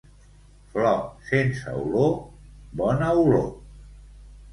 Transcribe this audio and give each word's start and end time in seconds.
Flor 0.69 0.95
sense 1.27 1.73
olor, 1.81 2.09
bona 2.81 3.11
olor! 3.25 3.45